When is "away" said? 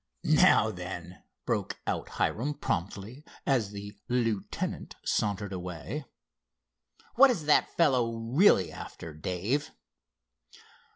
5.53-6.05